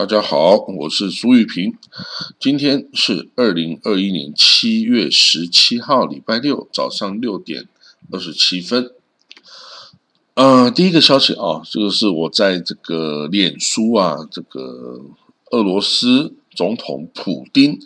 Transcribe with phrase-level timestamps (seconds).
[0.00, 1.76] 大家好，我是苏玉平。
[2.38, 7.68] 今天是二零二一年七月十七号，礼拜六早上六点
[8.10, 8.92] 二十七分。
[10.32, 15.04] 呃，第一个消息啊，这个是我在这个脸书啊，这个
[15.50, 17.78] 俄罗斯总统普丁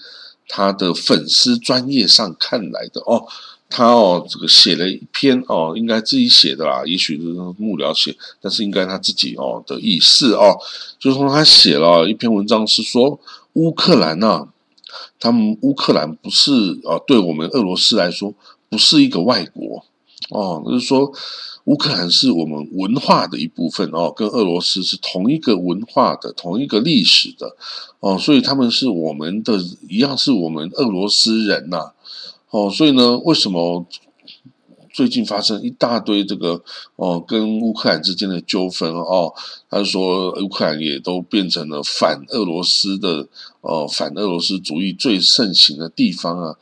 [0.46, 3.26] 他的粉丝专业上看来的哦。
[3.76, 7.24] 他哦，这个写了一篇哦，应该自己写的啦，也许是
[7.58, 10.56] 幕僚写，但是应该他自己哦的意思哦，
[11.00, 13.18] 就是说他写了一篇文章，是说
[13.54, 14.46] 乌克兰呐，
[15.18, 16.52] 他们乌克兰不是
[16.84, 18.32] 啊，对我们俄罗斯来说
[18.68, 19.84] 不是一个外国
[20.30, 21.12] 哦，就是说
[21.64, 27.56] 乌克兰是我们文化的一部分哦，跟俄罗斯是同一个文化的、同一个历史的
[27.98, 29.58] 哦，所以他们是我们的
[29.88, 31.90] 一样，是我们俄罗斯人呐。
[32.54, 33.84] 哦，所以呢，为什么
[34.92, 36.62] 最近发生一大堆这个
[36.94, 39.34] 哦，跟乌克兰之间的纠纷哦？
[39.68, 43.26] 他说乌克兰也都变成了反俄罗斯的
[43.60, 46.54] 哦，反俄罗斯主义最盛行的地方啊。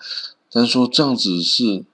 [0.51, 1.85] 但是说这样子是，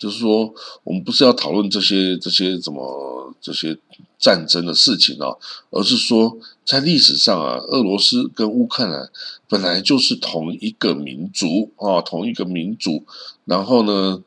[0.00, 3.78] 就是说我们不是要讨论这些这些怎么这些
[4.18, 5.36] 战争的事情啊，
[5.70, 9.08] 而是说在历史上啊，俄罗斯跟乌克兰。
[9.50, 13.02] 本来就是同一个民族啊，同一个民族，
[13.46, 14.22] 然后呢，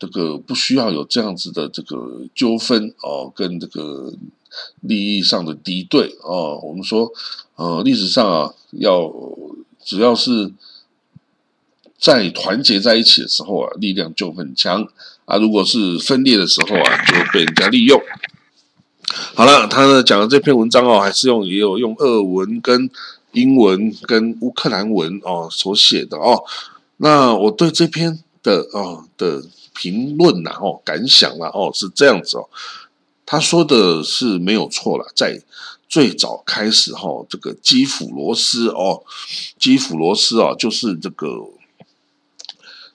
[0.00, 4.12] 这个不需要有这样子的这个纠纷哦，跟这个
[4.80, 6.58] 利益上的敌对哦。
[6.64, 7.08] 我们说，
[7.54, 9.08] 呃，历史上啊，要
[9.80, 10.52] 只要是
[12.04, 14.86] 在团结在一起的时候啊，力量就很强
[15.24, 17.98] 啊；如果是分裂的时候啊，就被人家利用。
[19.34, 22.90] 好了，他呢讲的这篇文章哦，还是用也有用俄文跟。
[23.34, 26.44] 英文跟乌克兰文哦所写的哦，
[26.98, 29.42] 那我对这篇的哦的
[29.74, 32.48] 评论呐哦感想啦哦是这样子哦，
[33.26, 35.42] 他说的是没有错了，在
[35.88, 39.02] 最早开始哈，这个基辅罗斯哦，
[39.58, 41.26] 基辅罗斯啊就是这个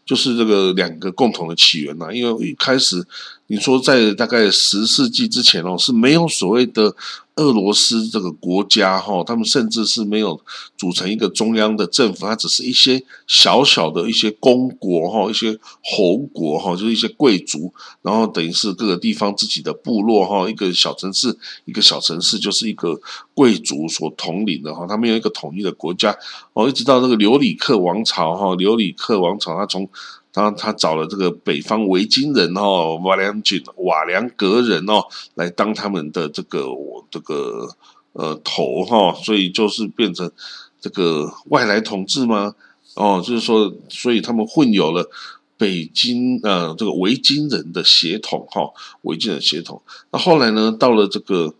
[0.09, 3.05] 就是这个两个共同的起源呐，因为一开始
[3.45, 6.95] 你说在大概十世纪之前哦是没有所谓的。
[7.39, 10.39] 俄罗斯这个国家哈，他们甚至是没有
[10.77, 22.99] 组成一个中央的政府，它只是一些小小的一些公国哈，一些侯国哈，就是一些贵族，然后等于是各个地方自己的部落哈，一个小城市，一个小城市就是一个
[23.33, 26.13] 贵族所统领的哈，他们有一个统一的国家
[26.53, 29.89] 哦，一直到这个留里克王朝哈，留里克王朝他从。
[30.31, 35.03] 他他找了这个北方维京人哦，瓦良郡瓦良格人哦，
[35.33, 37.67] 来当他们的这个我这个
[38.13, 40.31] 呃头哈，所以就是变成
[40.79, 42.53] 这个外来统治吗？
[42.93, 45.09] 哦，就是说，所以他们混有了
[45.57, 48.69] 北京呃这个维京人的血统哈，
[49.01, 49.81] 维京人血统。
[50.11, 51.53] 那后来呢，到了这个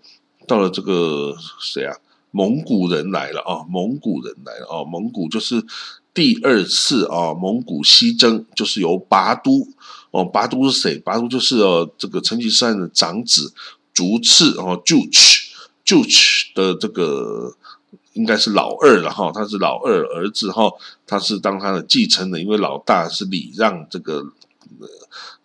[0.46, 1.98] 到了这个谁啊？
[2.32, 5.66] 蒙古人来了啊，蒙古人来了啊，蒙古就是。
[6.14, 9.68] 第二次啊，蒙古西征就是由拔都
[10.12, 10.98] 哦，拔都是谁？
[11.00, 13.54] 拔都就是哦，这个成吉思汗的长子
[13.94, 17.56] 竹次哦，Juch，Juch 的这个
[18.14, 20.72] 应该是老二了哈，他是老二儿子哈，
[21.06, 24.26] 他是当他的继承人，因为老大是礼让这个。
[24.80, 24.88] 呃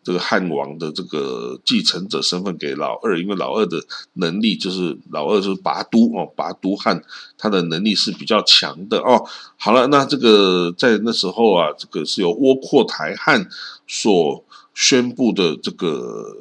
[0.04, 3.82] 这个汉王的这个继承者身份给老二，因为老二的
[4.12, 7.02] 能力就是老二就是拔都哦，拔都汉
[7.38, 9.24] 他的能力是比较强的哦。
[9.56, 13.48] 好了，那这个在那时候啊，这个是由窝阔台汗
[13.86, 14.44] 所
[14.74, 16.36] 宣布的这个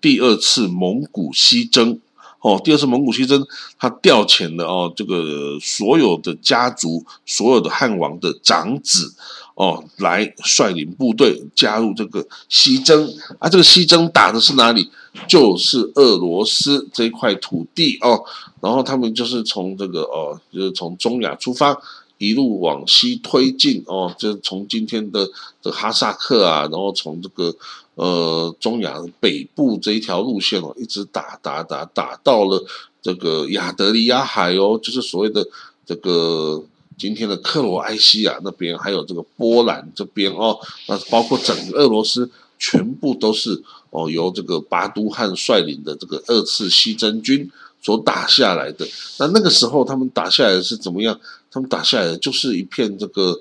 [0.00, 1.98] 第二次蒙古西征
[2.40, 3.46] 哦，第二次蒙古西征，
[3.78, 9.14] 他调遣了哦，这个所有的家族，所有的汉王的长子。
[9.56, 13.06] 哦，来率领部队加入这个西征
[13.38, 13.46] 啊！
[13.46, 14.90] 这个西征打的是哪里？
[15.28, 18.24] 就是俄罗斯这一块土地哦。
[18.62, 21.76] 然后他们就是从这个哦，就是从中亚出发，
[22.16, 25.28] 一路往西推进哦，就是从今天的
[25.60, 27.54] 这哈萨克啊，然后从这个
[28.02, 32.64] 呃中亚北部这一条路线哦，一直打打打打到了
[33.02, 35.46] 这个亚得里亚海哦，就是所谓的
[35.84, 36.62] 这个。
[37.00, 47.50] 今天的克罗埃西亚那边，还有这个波兰这边哦，那包括整个俄罗斯，全部都是哦由这个巴都汉率领的这个二次西征军
[47.80, 48.86] 所打下来的。
[49.18, 51.18] 那那个时候他们打下来是怎么样？
[51.50, 53.40] 他们打下来就是一片这个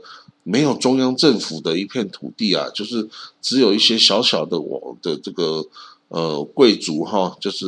[0.49, 3.07] 没有中央政府的一片土地啊，就是
[3.39, 5.63] 只有一些小小的我的这个
[6.07, 7.65] 呃贵族哈，就是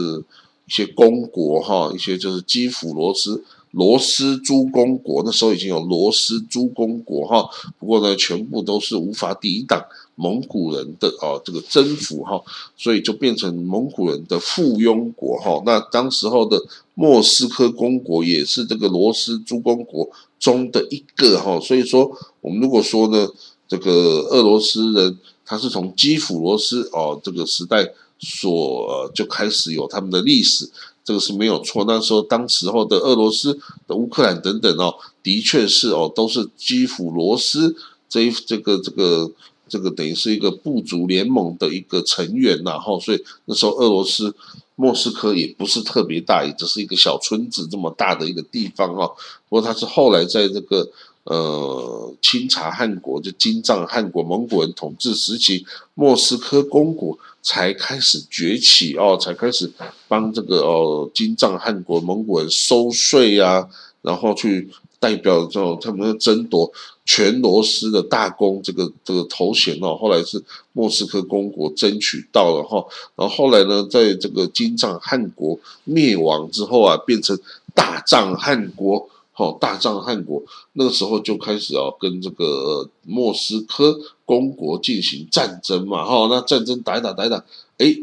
[0.65, 3.43] 一些公国哈，一些就是基辅罗斯。
[3.73, 7.49] 罗斯诸公国那时候已经有罗斯诸公国哈，
[7.79, 9.81] 不过呢，全部都是无法抵挡
[10.15, 12.41] 蒙古人的哦这个征服哈，
[12.75, 15.61] 所以就变成蒙古人的附庸国哈。
[15.65, 16.61] 那当时候的
[16.95, 20.09] 莫斯科公国也是这个罗斯诸公国
[20.41, 21.57] 中的一个哈。
[21.61, 22.11] 所以说，
[22.41, 23.29] 我们如果说呢，
[23.69, 23.91] 这个
[24.31, 30.69] 俄罗斯人他是从基辅罗斯哦这个时代所就开始有他们的历史。
[31.03, 31.83] 这个是没有错。
[31.87, 33.57] 那时候，当时候的俄罗斯、
[33.87, 34.93] 的乌克兰等等哦，
[35.23, 37.75] 的确是哦，都是基辅罗斯
[38.07, 39.31] 这一这个这个
[39.67, 42.77] 这个等于是一个部族联盟的一个成员呐。
[42.77, 44.35] 哈，所以那时候俄罗斯
[44.81, 49.13] 莫斯科也不是特别大，也只是一个小村子这么大的一个地方哦。
[49.47, 50.89] 不过它是后来在这个
[51.25, 57.17] 呃清查汗国，就金藏汗国蒙古人统治时期，莫斯科公国。
[57.43, 59.67] 才开始崛起哦，才开始
[60.07, 63.67] 帮这个哦金藏汗国蒙古人收税呀，
[64.01, 64.69] 然后去
[64.99, 66.71] 代表这种他们争夺
[67.05, 69.95] 全罗斯的大公这个这个头衔哦。
[69.95, 70.43] 后来是
[70.73, 77.37] 莫斯科公国争取到了哈，然后后来呢，在这个金帐汗国灭亡之后啊，变成
[77.73, 79.09] 大帐汗国。
[79.33, 80.43] 好，大帐汗国
[80.73, 86.03] 那个时候就开始哦，跟这个莫斯科公国进行战争嘛。
[86.03, 87.43] 哈，那战争打一打打一打，
[87.77, 87.95] 哎，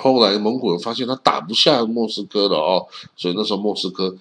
[0.00, 2.86] 后来蒙古人发现他打不下莫斯科了哦，
[3.16, 4.16] 所以那时候莫斯科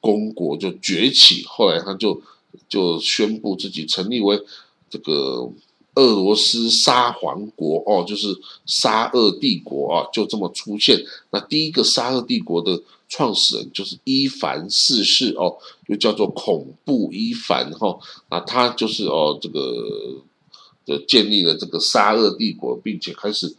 [0.00, 1.44] 公国就崛起。
[1.46, 2.20] 后来他就
[2.68, 4.40] 就宣布自己成立为
[4.90, 5.50] 这个
[5.94, 8.36] 俄罗斯沙皇国哦，就是
[8.66, 11.02] 沙俄帝国啊，就这么出现。
[11.30, 12.82] 那第一个沙俄帝国的。
[13.08, 15.56] 创始人就是伊凡四世哦，
[15.86, 17.96] 又叫做恐怖伊凡哈，
[18.28, 19.60] 那他就是哦这个
[20.86, 23.54] 呃建立了这个沙俄帝国，并且开始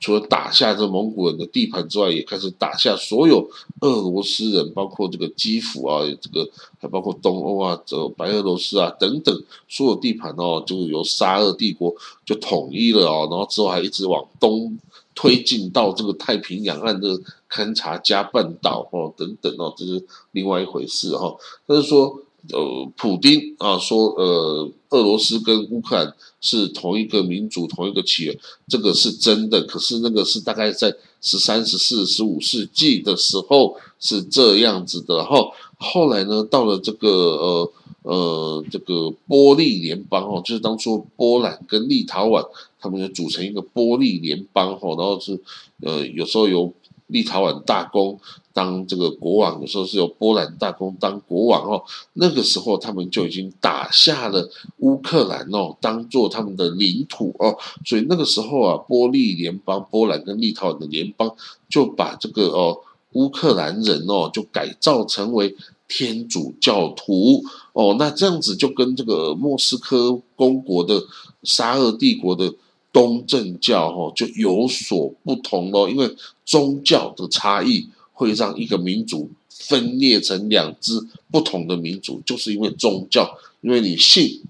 [0.00, 3.48] 除了打下这蒙古人的地盘之外，也开始打下所有
[3.80, 6.48] 俄罗斯人，包括这个基辅啊，这个
[6.78, 11.94] 还包括东欧啊，这白俄罗斯啊等等所有地盘哦，就是由沙俄帝国
[12.24, 14.76] 就统一了哦，然后之后还一直往东。
[15.16, 17.08] 推进到这个太平洋岸的
[17.48, 21.32] 勘察加半岛哦等等哦，这是另外一回事哈。
[21.68, 22.20] 但是说
[22.52, 28.38] 呃，普丁啊说呃，俄罗斯跟乌克兰是同一个民族、同一个起源，
[28.68, 29.62] 这个是真的。
[29.62, 35.50] 可是那个是大概在十三、十四、十五世纪的时候是这样子的哈。
[35.78, 37.72] 后来呢，到了这个呃。
[38.04, 42.46] 呃，这个波利联邦哦，就是当初波兰跟立陶宛
[42.78, 45.40] 他们就组成一个波利联邦哦，然后是
[45.80, 46.70] 呃有时候由
[47.14, 48.18] 立陶宛大公
[48.52, 51.82] 当这个国王，有时候是由波兰大公当国王哦。
[52.14, 57.56] 那个时候他们就已经打下了乌克兰哦，当做他们的领土哦。
[57.86, 61.34] 所以那个时候啊，波利联邦波兰跟立陶宛的联邦
[61.70, 62.80] 就把这个哦
[63.12, 65.54] 乌克兰人哦就改造成为。
[65.86, 67.44] 天主教徒
[67.74, 71.00] 哦，那这样子就跟这个莫斯科公国的
[71.42, 72.52] 沙俄帝国的
[72.94, 76.08] 东正教哦就有所不同咯，因为
[76.46, 80.92] 宗教的差异会让一个民族分裂成两支
[81.32, 84.40] 不同的民族，就是因为宗教，因为你信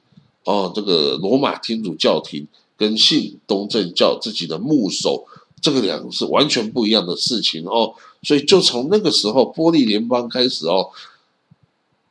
[0.44, 2.46] 哦这个罗马天主教廷
[2.76, 5.24] 跟信东正教自己的牧首，
[5.62, 10.90] 这个两个是完全不一样的事情哦，所以就从那个时候波利联邦开始哦。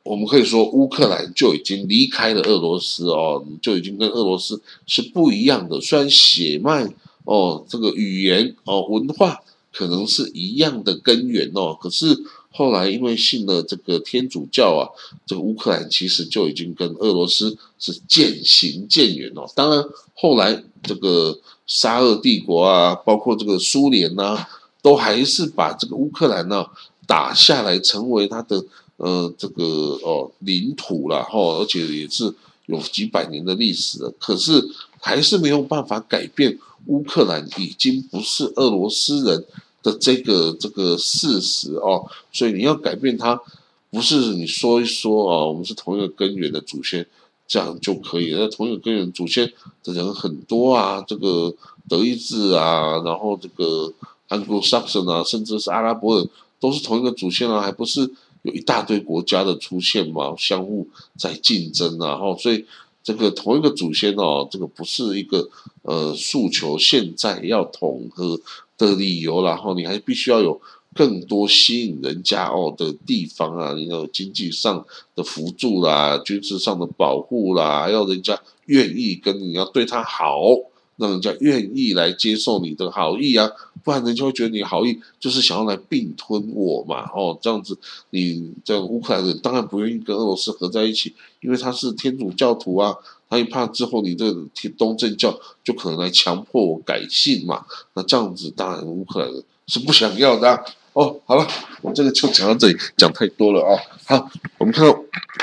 [0.04, 5.80] 我们可以说，乌克兰就已经离开了俄罗斯哦，就已经跟俄罗斯是不一样的。
[5.80, 6.86] 虽然血脉
[7.24, 9.40] 哦，这个语言哦，文化
[9.72, 14.84] 可能是一样的根源哦，可是后来因为信了这个天主教啊，
[15.24, 19.50] 这个乌克兰其实就已经跟俄罗斯是渐行渐远哦。
[19.54, 19.82] 当然，
[20.12, 24.46] 后来这个沙俄帝国啊，包括这个苏联呐，
[24.82, 26.66] 都还是把这个乌克兰呢
[27.06, 28.62] 打下来，成为他的。
[28.96, 29.64] 呃，这个
[30.04, 32.32] 哦，领土了哈，而且也是
[32.66, 34.64] 有几百年的历史了，可是
[35.00, 39.44] 还是没有办法改变乌克兰已经不是俄罗斯人
[39.82, 42.06] 的这个这个事实哦。
[42.32, 43.38] 所以你要改变它，
[43.90, 47.04] 不是你说一说啊，我们是同一个根源的祖先，
[47.48, 48.32] 这样就可以。
[48.32, 51.52] 那同一个根源祖先的人很多啊，这个
[51.88, 53.92] 德意志啊，然后这个
[54.28, 58.08] Anglo-Saxon 啊，甚至是阿拉伯人，都是同一个祖先啊，还不是？
[58.44, 60.86] 有一大堆国家的出现嘛，相互
[61.18, 62.64] 在竞争啊，哈，所以
[63.02, 65.48] 这个同一个祖先哦，这个不是一个
[65.82, 68.38] 呃诉求现在要统合
[68.76, 70.60] 的理由，然后你还必须要有
[70.94, 74.84] 更多吸引人家哦的地方啊，你要经济上
[75.14, 80.42] 的辅助啦，军事上的保护啦，要人家愿意跟你要对他好
[80.96, 83.50] 让人家愿意来接受你的好意啊，
[83.82, 87.76] 不然人家会觉得你好意就是想要来并吞我嘛，哦，这样子，
[88.10, 92.94] 你这乌克兰人当然不愿意跟俄罗斯合在一起，因为他是天主教徒啊，
[93.28, 100.64] 他一怕之后你这天东正教就可能来强迫我改信嘛，那这样子当然乌克兰人是不想要的。
[100.92, 101.44] 哦，好了，
[101.82, 103.74] 我这个就讲到这里，讲太多了啊。
[104.06, 104.92] 好，我们看到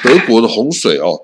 [0.02, 1.20] 德国的洪水哦，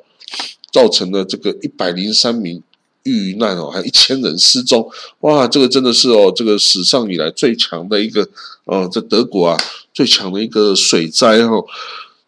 [0.74, 2.62] 造成了这个一百零三名
[3.08, 4.88] 遇难哦，还有一千人失踪。
[5.22, 8.28] 哇，这个真的是哦，这个史上以来最强的一个
[8.66, 9.58] 哦，在德国啊
[9.94, 11.66] 最强的一个水灾哦，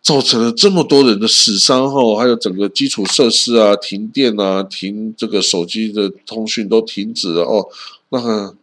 [0.01, 7.67] 造成了这么多人的死伤哦，还有整个基础设施啊停电啊，停这个手机的通讯都停止了哦，
[8.09, 8.53] 那。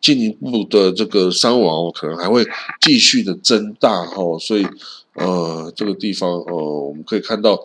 [0.00, 2.44] 进一步的这个伤亡哦可能还会
[2.80, 4.66] 继续的增大哈，所以
[5.14, 6.54] 呃这个地方呃
[6.88, 7.58] 我们可以看到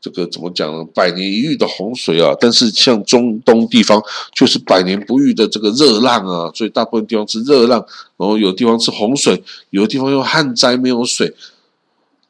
[0.00, 0.84] 这个怎么讲呢？
[0.94, 4.02] 百年一遇的洪水啊，但是像中东地方
[4.32, 7.84] 却是百年不遇的这个热浪啊，所以大部分地方是热浪，
[8.16, 11.34] 然后有地方是洪水，有的地方又旱灾没有水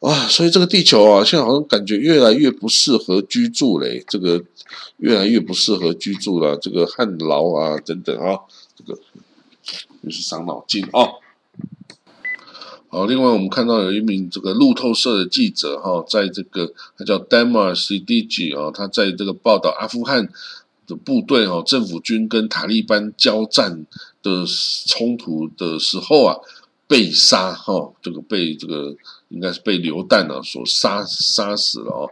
[0.01, 4.43] 啊，所以这个地球啊，现在好像感觉越来越不适合居住嘞，这个
[4.97, 8.39] 越来越不适合居住了，这个旱涝啊等等啊，
[8.77, 8.99] 这个。
[10.03, 11.07] 就是伤脑筋啊。
[12.93, 20.29] 好，另外我们看到有一名这个路透社的记者哈，在这个他叫 Damar CDG 啊，他在这个报道阿富汗
[20.89, 23.87] 的部队哈，政府军跟塔利班交战
[24.25, 24.45] 的
[24.89, 26.37] 冲突的时候啊，
[26.89, 28.97] 被杀哈，这个被这个
[29.31, 32.11] 应该是被流弹啊所杀杀死了哦。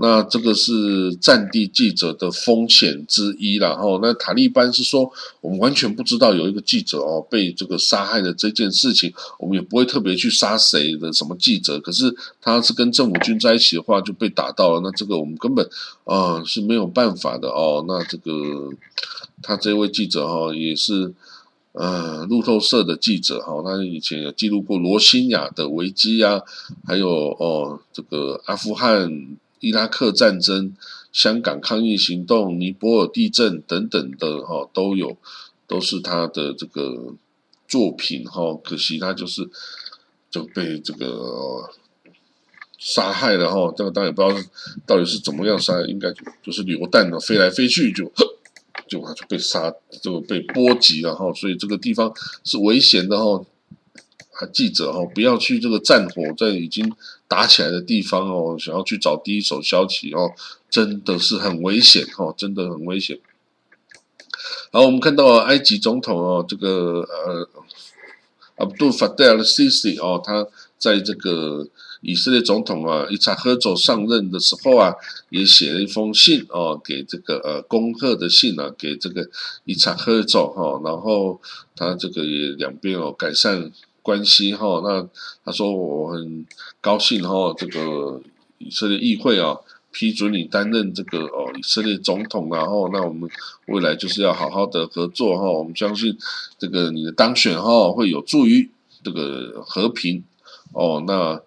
[0.00, 3.98] 那这个是战地记者的风险之一了哦。
[4.00, 5.10] 那塔利班是说，
[5.40, 11.80] 我们完全不知道有一个记者哦被这个杀害的这件事情，我们也不会特别去杀谁的什么记者。
[11.80, 14.80] 可是他是跟政府军在一起的话，就被打到了。
[14.84, 15.68] 那这个我们根本
[16.04, 17.84] 啊是没有办法的哦。
[17.88, 18.70] 那这个
[19.42, 21.12] 他这位记者哈也是
[21.72, 26.42] 呃路透社的记者哈，他以前有记录过罗兴亚的危机啊，
[26.86, 29.36] 还有哦这个阿富汗。
[29.60, 30.72] 伊拉克战争、
[31.10, 35.16] 香港抗议行动、尼泊尔地震等等的哈都有，
[35.66, 37.12] 都是他的这个
[37.66, 38.54] 作品哈。
[38.62, 39.50] 可惜他就是
[40.30, 41.68] 就被这个
[42.78, 43.74] 杀害了哈。
[43.76, 44.48] 这个当然也不知道
[44.86, 48.08] 到底是怎么样杀，应该就就是流弹的飞来飞去就
[48.88, 51.32] 就他就被杀，就被波及了哈。
[51.34, 52.12] 所以这个地方
[52.44, 53.44] 是危险的哈。
[54.52, 56.94] 记者哈，不要去这个战火在已经
[57.26, 60.30] 打起来的地方哦，想要去找第一手消息哦，
[60.70, 63.18] 真的是很危险哦，真的很危险。
[64.70, 67.48] 好，我们看到埃及总统哦，这个呃
[68.64, 70.46] ，Abdul Fattah al-Sisi 哦，他
[70.78, 71.66] 在这个
[72.00, 74.94] 以色列总统啊伊查赫走上任的时候啊，
[75.30, 79.28] 也写了一封信哦，给这个呃恭贺的信啊，给这个
[79.64, 81.40] 伊查赫走哈，然后
[81.74, 83.72] 他这个也两边哦改善。
[84.00, 85.06] 关系哈，那
[85.44, 86.46] 他说我很
[86.80, 88.22] 高兴哈，这个
[88.56, 89.54] 以色列议会啊
[89.92, 93.28] 批准你担任这个哦以色列总统，然后那我们
[93.66, 96.16] 未来就是要好好的合作哈，我们相信
[96.58, 98.70] 这个你的当选哈会有助于
[99.04, 100.24] 这个和平
[100.72, 101.38] 哦，那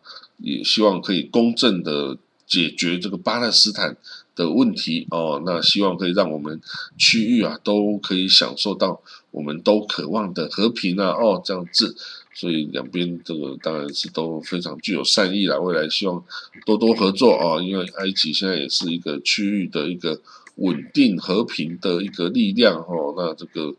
[0.42, 3.96] 也希望可以公正的解决这个巴勒斯坦
[4.36, 6.60] 的问题哦，那希望可以让我们
[6.98, 11.96] 区域啊都可以享受到我们都渴望的和平啊哦这样子。
[12.34, 16.24] 所以两边这个当然是都非常具有善意啦，未来希望
[16.66, 20.20] 多多合作啊，因为埃及现在也是一个区域的一个
[20.56, 23.76] 稳定和平的一个力量哦，那这个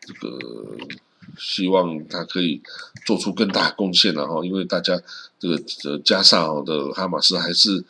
[0.00, 0.38] 这个
[1.38, 2.60] 希望他可以
[3.06, 5.00] 做出更大贡献了哈，因为大家
[5.38, 7.84] 这个呃加上的哈马斯还是。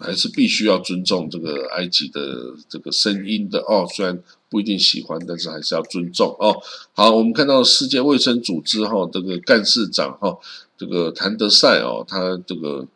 [0.00, 6.60] 还是必须要尊重这个埃及的这个声音的哦，虽然不一定喜欢，但是还是要尊重哦。
[6.92, 10.36] 好，我们看到世界卫生组织哈这个干事长哈
[10.76, 12.86] 这个谭德赛哦，他这个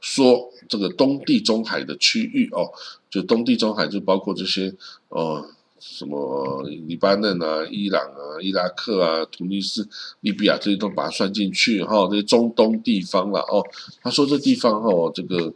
[0.00, 2.70] 说这个东地中海的区域哦，
[3.10, 4.72] 就东地中海就包括这些
[5.08, 5.48] 哦
[5.82, 9.88] 什么黎巴嫩啊、伊朗啊、伊拉克啊、突尼斯、
[10.20, 13.62] 利比亚这些都把它算进去哈，这些中东地方了哦。
[14.00, 15.52] 他说这地方哈这个。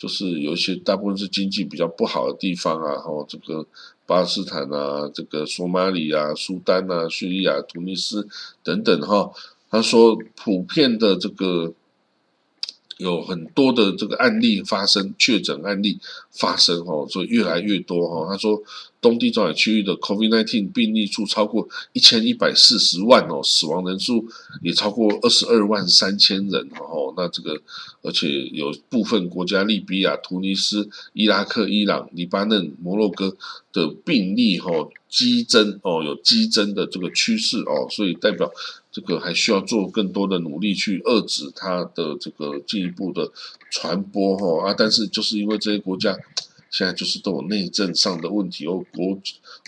[0.00, 3.66] 就是有一些大部分是经济比较不好的地方啊，哈，这个
[4.06, 8.28] 巴勒斯坦啊，这个索马里啊、苏丹啊、叙利亚、突尼斯
[8.62, 9.28] 等等哈。
[9.68, 11.74] 他说，普遍的这个
[12.98, 15.98] 有很多的这个案例发生，确诊案例
[16.32, 18.26] 发生哦，所以越来越多哦。
[18.28, 18.60] 他说，
[19.00, 24.26] 东地中海区域的 COVID-19 病例数超过一千一百四十万哦，死亡人数
[24.62, 27.14] 也超过二十二万三千人哦。
[27.16, 27.62] 那这个，
[28.02, 33.36] 而且有部分国家，利比亚、突尼斯、伊拉克、伊朗、黎巴嫩、摩洛哥
[33.72, 34.70] 的病例哈
[35.08, 38.50] 激增哦，有激增的这个趋势哦，所以代表。
[38.98, 43.30] 这个还需要做更多的努力去遏制它的这个进一步的
[43.70, 44.74] 传播哈啊！
[44.76, 46.18] 但是就是因为这些国家
[46.68, 49.16] 现在就是都有内政上的问题哦，国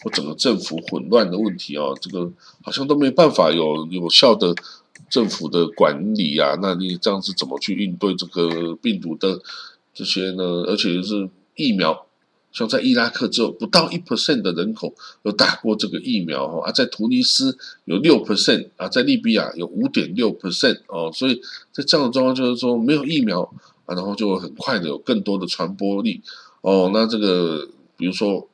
[0.02, 2.28] 或整个政府混乱的问题哦，这个
[2.64, 4.52] 好像都没办法有有效的
[5.08, 6.58] 政府的管理啊。
[6.60, 9.40] 那你这样子怎么去应对这个病毒的
[9.94, 10.42] 这些呢？
[10.66, 12.04] 而且是疫苗。
[12.52, 14.92] 像在伊拉克只有不到一 percent 的人口
[15.22, 21.40] 有打过这个疫苗哈，而在突尼斯有六 percent 啊，在利比亚有五点六 percent 哦，所以
[21.70, 23.42] 在这样的状况就是说没有疫苗
[23.86, 26.20] 啊，然后就很快的有更多的传播力
[26.62, 26.90] 哦。
[26.92, 28.48] 那这个比如说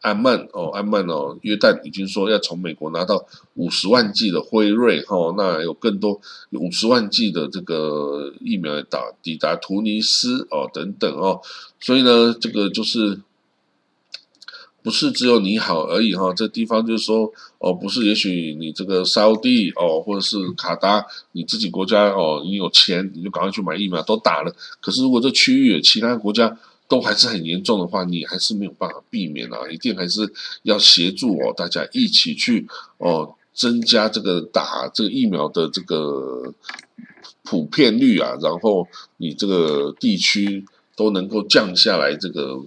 [0.00, 3.26] 安曼哦，安曼哦，约旦已经说要从美国拿到
[3.56, 6.18] 五十万剂的辉瑞哈，那有更多
[6.52, 11.42] 五十万剂的这个疫苗打抵达突尼斯哦等等哦，
[11.78, 13.20] 所以呢，这个就是。
[14.86, 17.28] 不是只有你好而已哈，这地方就是说
[17.58, 24.54] 哦，不是，也许你这个沙地哦，或者是卡达，你自己国家哦，你有钱你就赶快去买疫苗都打了。
[24.80, 36.54] 可是如果这区域其他国家都还是很严重的话，你还是没有办法避免啊，一定还是要协助哦，大家一起去哦，增加这个打这个疫苗的这个
[37.42, 40.64] 普遍率啊，然后你这个地区
[40.94, 42.62] 都能够降下来这个。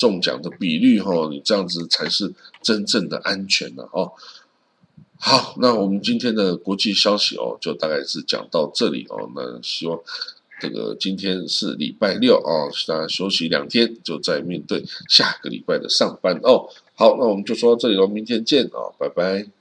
[0.00, 4.10] 中奖的比率哈，你这样子才是真正的安全的哦。
[5.18, 9.30] 好，那我们今天的国际消息哦，就大概是讲到这里哦。
[9.36, 10.00] 那希望
[10.58, 16.66] 这个今天是礼拜六哦，大家休息两天，就在面对下个礼拜的上班哦。
[16.94, 19.59] 好，那我们就说到这里喽，明天见哦，拜拜。